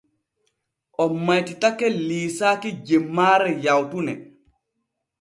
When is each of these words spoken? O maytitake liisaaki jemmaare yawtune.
O 1.03 1.05
maytitake 1.25 1.87
liisaaki 2.07 2.69
jemmaare 2.87 3.49
yawtune. 3.63 4.13